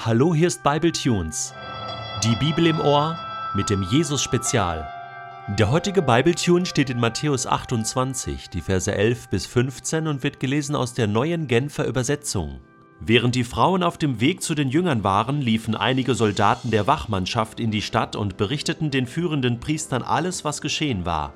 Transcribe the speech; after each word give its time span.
Hallo, 0.00 0.32
hier 0.32 0.46
ist 0.46 0.62
Bible 0.62 0.92
Tunes. 0.92 1.52
Die 2.22 2.36
Bibel 2.36 2.68
im 2.68 2.78
Ohr 2.78 3.18
mit 3.54 3.68
dem 3.68 3.82
Jesus 3.82 4.22
Spezial. 4.22 4.88
Der 5.58 5.72
heutige 5.72 6.02
Bible 6.02 6.36
Tune 6.36 6.66
steht 6.66 6.88
in 6.88 7.00
Matthäus 7.00 7.48
28, 7.48 8.48
die 8.48 8.60
Verse 8.60 8.94
11 8.94 9.28
bis 9.28 9.46
15 9.46 10.06
und 10.06 10.22
wird 10.22 10.38
gelesen 10.38 10.76
aus 10.76 10.94
der 10.94 11.08
neuen 11.08 11.48
Genfer 11.48 11.84
Übersetzung. 11.84 12.60
Während 13.00 13.34
die 13.34 13.42
Frauen 13.42 13.82
auf 13.82 13.98
dem 13.98 14.20
Weg 14.20 14.40
zu 14.40 14.54
den 14.54 14.68
Jüngern 14.68 15.02
waren, 15.02 15.40
liefen 15.40 15.74
einige 15.74 16.14
Soldaten 16.14 16.70
der 16.70 16.86
Wachmannschaft 16.86 17.58
in 17.58 17.72
die 17.72 17.82
Stadt 17.82 18.14
und 18.14 18.36
berichteten 18.36 18.92
den 18.92 19.08
führenden 19.08 19.58
Priestern 19.58 20.02
alles, 20.02 20.44
was 20.44 20.60
geschehen 20.60 21.06
war. 21.06 21.34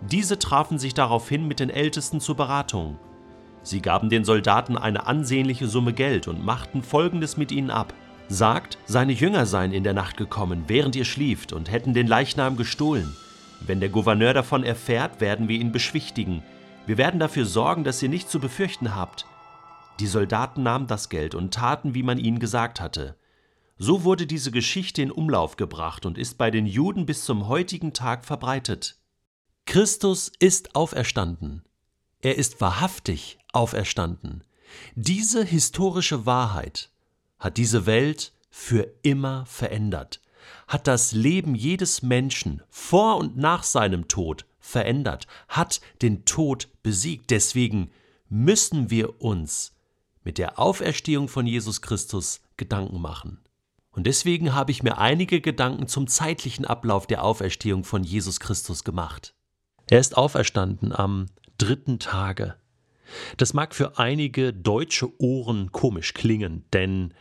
Diese 0.00 0.38
trafen 0.38 0.78
sich 0.78 0.94
daraufhin 0.94 1.46
mit 1.46 1.60
den 1.60 1.68
Ältesten 1.68 2.20
zur 2.20 2.36
Beratung. 2.36 2.98
Sie 3.64 3.80
gaben 3.80 4.10
den 4.10 4.24
Soldaten 4.24 4.76
eine 4.76 5.06
ansehnliche 5.06 5.66
Summe 5.66 5.94
Geld 5.94 6.28
und 6.28 6.44
machten 6.44 6.82
Folgendes 6.82 7.38
mit 7.38 7.50
ihnen 7.50 7.70
ab. 7.70 7.94
Sagt, 8.28 8.76
seine 8.84 9.12
Jünger 9.12 9.46
seien 9.46 9.72
in 9.72 9.84
der 9.84 9.94
Nacht 9.94 10.18
gekommen, 10.18 10.64
während 10.66 10.94
ihr 10.96 11.06
schlieft, 11.06 11.52
und 11.54 11.70
hätten 11.70 11.94
den 11.94 12.06
Leichnam 12.06 12.56
gestohlen. 12.56 13.16
Wenn 13.66 13.80
der 13.80 13.88
Gouverneur 13.88 14.34
davon 14.34 14.64
erfährt, 14.64 15.22
werden 15.22 15.48
wir 15.48 15.58
ihn 15.58 15.72
beschwichtigen. 15.72 16.42
Wir 16.86 16.98
werden 16.98 17.18
dafür 17.18 17.46
sorgen, 17.46 17.84
dass 17.84 18.02
ihr 18.02 18.10
nichts 18.10 18.30
zu 18.30 18.38
befürchten 18.38 18.94
habt. 18.94 19.24
Die 19.98 20.06
Soldaten 20.06 20.62
nahmen 20.62 20.86
das 20.86 21.08
Geld 21.08 21.34
und 21.34 21.54
taten, 21.54 21.94
wie 21.94 22.02
man 22.02 22.18
ihnen 22.18 22.40
gesagt 22.40 22.80
hatte. 22.80 23.16
So 23.78 24.04
wurde 24.04 24.26
diese 24.26 24.50
Geschichte 24.50 25.00
in 25.00 25.10
Umlauf 25.10 25.56
gebracht 25.56 26.04
und 26.04 26.18
ist 26.18 26.36
bei 26.36 26.50
den 26.50 26.66
Juden 26.66 27.06
bis 27.06 27.24
zum 27.24 27.48
heutigen 27.48 27.94
Tag 27.94 28.26
verbreitet. 28.26 28.96
Christus 29.64 30.30
ist 30.38 30.76
auferstanden. 30.76 31.64
Er 32.20 32.36
ist 32.36 32.60
wahrhaftig 32.60 33.38
auferstanden. 33.54 34.42
Diese 34.94 35.44
historische 35.44 36.26
Wahrheit 36.26 36.90
hat 37.38 37.56
diese 37.56 37.86
Welt 37.86 38.32
für 38.50 38.92
immer 39.02 39.46
verändert, 39.46 40.20
hat 40.66 40.86
das 40.86 41.12
Leben 41.12 41.54
jedes 41.54 42.02
Menschen 42.02 42.62
vor 42.70 43.16
und 43.16 43.36
nach 43.36 43.62
seinem 43.62 44.08
Tod 44.08 44.46
verändert, 44.60 45.26
hat 45.48 45.80
den 46.02 46.24
Tod 46.24 46.68
besiegt. 46.82 47.30
Deswegen 47.30 47.90
müssen 48.28 48.90
wir 48.90 49.20
uns 49.20 49.74
mit 50.22 50.38
der 50.38 50.58
Auferstehung 50.58 51.28
von 51.28 51.46
Jesus 51.46 51.82
Christus 51.82 52.40
Gedanken 52.56 53.00
machen. 53.00 53.40
Und 53.90 54.06
deswegen 54.06 54.54
habe 54.54 54.72
ich 54.72 54.82
mir 54.82 54.98
einige 54.98 55.40
Gedanken 55.40 55.86
zum 55.86 56.08
zeitlichen 56.08 56.64
Ablauf 56.64 57.06
der 57.06 57.22
Auferstehung 57.22 57.84
von 57.84 58.02
Jesus 58.02 58.40
Christus 58.40 58.82
gemacht. 58.82 59.34
Er 59.88 60.00
ist 60.00 60.16
auferstanden 60.16 60.92
am 60.92 61.26
dritten 61.58 61.98
Tage. 61.98 62.56
Das 63.36 63.54
mag 63.54 63.74
für 63.74 63.98
einige 63.98 64.52
deutsche 64.52 65.20
Ohren 65.20 65.72
komisch 65.72 66.14
klingen, 66.14 66.64
denn 66.72 67.14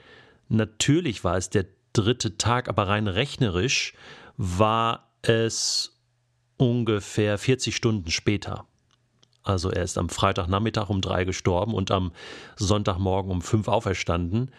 natürlich 0.50 1.24
war 1.24 1.38
es 1.38 1.50
der 1.50 1.66
dritte 1.94 2.38
Tag, 2.38 2.70
aber 2.70 2.88
rein 2.88 3.08
rechnerisch 3.08 3.94
war 4.38 5.12
es 5.22 6.00
ungefähr 6.58 7.38
40 7.38 7.76
Stunden 7.76 8.12
später. 8.12 8.66
Also 9.44 9.70
er 9.70 9.84
ist 9.84 9.98
am 9.98 10.10
Freitagnachmittag 10.10 10.90
um 10.90 11.02
drei 11.02 11.26
gestorben 11.26 11.74
und 11.74 11.92
am 11.92 12.14
Sonntagmorgen 12.56 13.32
um 13.32 13.42
fünf 13.42 13.68
auferstanden. 13.68 14.52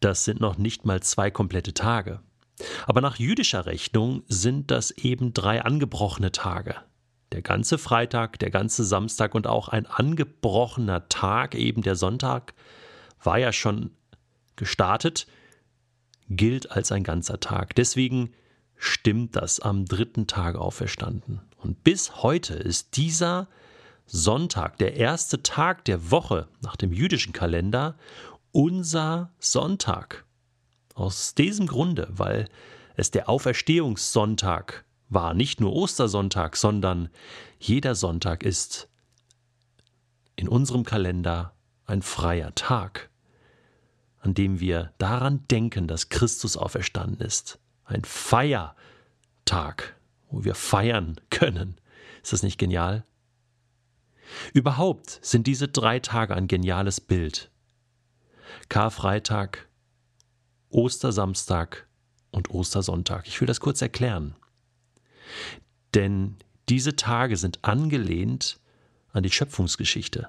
Das 0.00 0.24
sind 0.24 0.40
noch 0.40 0.58
nicht 0.58 0.84
mal 0.84 1.02
zwei 1.02 1.30
komplette 1.30 1.72
Tage. 1.72 2.20
Aber 2.86 3.00
nach 3.00 3.16
jüdischer 3.16 3.64
Rechnung 3.64 4.22
sind 4.28 4.70
das 4.70 4.90
eben 4.90 5.32
drei 5.32 5.62
angebrochene 5.62 6.32
Tage. 6.32 6.76
Der 7.32 7.42
ganze 7.42 7.78
Freitag, 7.78 8.38
der 8.40 8.50
ganze 8.50 8.84
Samstag 8.84 9.34
und 9.34 9.46
auch 9.46 9.68
ein 9.68 9.86
angebrochener 9.86 11.08
Tag, 11.08 11.54
eben 11.54 11.82
der 11.82 11.94
Sonntag, 11.94 12.54
war 13.22 13.38
ja 13.38 13.52
schon 13.52 13.90
gestartet, 14.56 15.26
gilt 16.28 16.70
als 16.70 16.90
ein 16.92 17.04
ganzer 17.04 17.40
Tag. 17.40 17.74
Deswegen 17.74 18.32
stimmt 18.76 19.36
das 19.36 19.60
am 19.60 19.84
dritten 19.84 20.26
Tag 20.26 20.56
auferstanden. 20.56 21.40
Und 21.58 21.84
bis 21.84 22.22
heute 22.22 22.54
ist 22.54 22.96
dieser 22.96 23.48
Sonntag, 24.06 24.78
der 24.78 24.96
erste 24.96 25.42
Tag 25.42 25.84
der 25.84 26.10
Woche 26.10 26.48
nach 26.62 26.76
dem 26.76 26.92
jüdischen 26.92 27.32
Kalender, 27.32 27.96
unser 28.52 29.30
Sonntag. 29.38 30.24
Aus 30.94 31.34
diesem 31.34 31.66
Grunde, 31.66 32.08
weil 32.10 32.48
es 32.96 33.10
der 33.10 33.28
Auferstehungssonntag 33.28 34.84
war 35.10 35.34
nicht 35.34 35.60
nur 35.60 35.74
Ostersonntag, 35.74 36.56
sondern 36.56 37.10
jeder 37.58 37.94
Sonntag 37.94 38.42
ist 38.44 38.88
in 40.36 40.48
unserem 40.48 40.84
Kalender 40.84 41.54
ein 41.84 42.00
freier 42.00 42.54
Tag, 42.54 43.10
an 44.20 44.32
dem 44.32 44.60
wir 44.60 44.94
daran 44.98 45.46
denken, 45.50 45.88
dass 45.88 46.08
Christus 46.08 46.56
auferstanden 46.56 47.20
ist. 47.26 47.58
Ein 47.84 48.04
Feiertag, 48.04 49.96
wo 50.30 50.44
wir 50.44 50.54
feiern 50.54 51.20
können. 51.30 51.76
Ist 52.22 52.32
das 52.32 52.42
nicht 52.42 52.58
genial? 52.58 53.04
Überhaupt 54.54 55.18
sind 55.22 55.48
diese 55.48 55.66
drei 55.66 55.98
Tage 55.98 56.36
ein 56.36 56.46
geniales 56.46 57.00
Bild. 57.00 57.50
Karfreitag, 58.68 59.68
Ostersamstag 60.68 61.88
und 62.30 62.50
Ostersonntag. 62.50 63.26
Ich 63.26 63.40
will 63.40 63.46
das 63.46 63.58
kurz 63.58 63.82
erklären. 63.82 64.36
Denn 65.94 66.36
diese 66.68 66.96
Tage 66.96 67.36
sind 67.36 67.64
angelehnt 67.64 68.60
an 69.12 69.22
die 69.22 69.30
Schöpfungsgeschichte. 69.30 70.28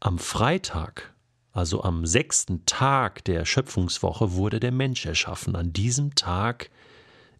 Am 0.00 0.18
Freitag, 0.18 1.14
also 1.52 1.82
am 1.82 2.06
sechsten 2.06 2.64
Tag 2.66 3.24
der 3.24 3.44
Schöpfungswoche, 3.44 4.32
wurde 4.32 4.60
der 4.60 4.72
Mensch 4.72 5.06
erschaffen. 5.06 5.56
An 5.56 5.72
diesem 5.72 6.14
Tag 6.14 6.70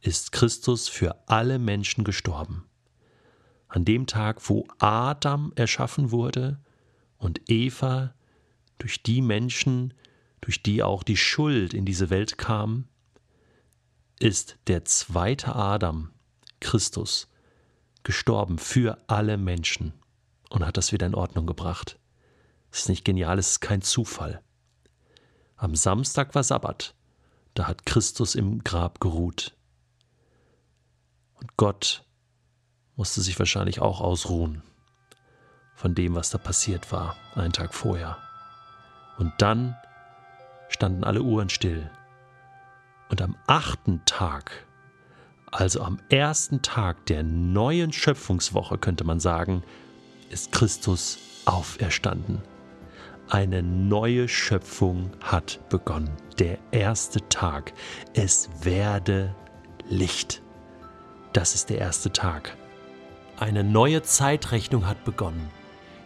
ist 0.00 0.32
Christus 0.32 0.88
für 0.88 1.16
alle 1.28 1.58
Menschen 1.58 2.04
gestorben. 2.04 2.64
An 3.68 3.84
dem 3.84 4.06
Tag, 4.06 4.48
wo 4.48 4.66
Adam 4.78 5.52
erschaffen 5.56 6.10
wurde 6.10 6.58
und 7.18 7.40
Eva 7.50 8.14
durch 8.78 9.02
die 9.02 9.22
Menschen, 9.22 9.94
durch 10.40 10.62
die 10.62 10.82
auch 10.82 11.02
die 11.02 11.16
Schuld 11.16 11.74
in 11.74 11.84
diese 11.84 12.10
Welt 12.10 12.38
kam, 12.38 12.86
ist 14.18 14.58
der 14.66 14.84
zweite 14.84 15.54
Adam, 15.54 16.10
Christus, 16.60 17.28
gestorben 18.02 18.58
für 18.58 18.98
alle 19.06 19.36
Menschen 19.36 19.92
und 20.50 20.64
hat 20.64 20.76
das 20.76 20.92
wieder 20.92 21.06
in 21.06 21.14
Ordnung 21.14 21.46
gebracht. 21.46 21.98
Das 22.70 22.80
ist 22.80 22.88
nicht 22.88 23.04
genial, 23.04 23.38
es 23.38 23.50
ist 23.50 23.60
kein 23.60 23.82
Zufall. 23.82 24.42
Am 25.56 25.74
Samstag 25.74 26.34
war 26.34 26.42
Sabbat, 26.42 26.94
da 27.54 27.66
hat 27.66 27.86
Christus 27.86 28.34
im 28.34 28.62
Grab 28.64 29.00
geruht. 29.00 29.56
Und 31.34 31.56
Gott 31.56 32.04
musste 32.96 33.20
sich 33.20 33.38
wahrscheinlich 33.38 33.80
auch 33.80 34.00
ausruhen 34.00 34.62
von 35.74 35.94
dem, 35.94 36.14
was 36.14 36.30
da 36.30 36.38
passiert 36.38 36.92
war, 36.92 37.16
einen 37.34 37.52
Tag 37.52 37.74
vorher. 37.74 38.18
Und 39.18 39.32
dann 39.38 39.76
standen 40.68 41.04
alle 41.04 41.22
Uhren 41.22 41.48
still 41.48 41.90
und 43.14 43.22
am 43.22 43.36
achten 43.46 44.04
Tag, 44.06 44.66
also 45.52 45.82
am 45.82 46.00
ersten 46.08 46.62
Tag 46.62 47.06
der 47.06 47.22
neuen 47.22 47.92
Schöpfungswoche, 47.92 48.76
könnte 48.76 49.04
man 49.04 49.20
sagen, 49.20 49.62
ist 50.30 50.50
Christus 50.50 51.20
auferstanden. 51.44 52.42
Eine 53.28 53.62
neue 53.62 54.26
Schöpfung 54.26 55.12
hat 55.22 55.60
begonnen. 55.68 56.10
Der 56.40 56.58
erste 56.72 57.20
Tag. 57.28 57.72
Es 58.14 58.50
werde 58.62 59.32
Licht. 59.88 60.42
Das 61.32 61.54
ist 61.54 61.70
der 61.70 61.78
erste 61.78 62.12
Tag. 62.12 62.56
Eine 63.38 63.62
neue 63.62 64.02
Zeitrechnung 64.02 64.88
hat 64.88 65.04
begonnen. 65.04 65.52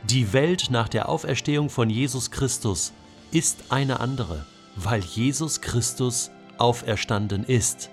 Die 0.05 0.35
Welt 0.35 0.67
nach 0.69 0.91
der 0.91 1.09
Auferstehung 1.09 1.71
von 1.71 1.89
Jesus 1.89 2.31
Christus 2.31 2.93
ist 3.31 3.65
eine 3.71 3.99
andere, 3.99 4.45
weil 4.77 5.01
Jesus 5.01 5.63
Christus 5.63 6.33
auferstanden 6.59 7.45
ist. 7.45 7.91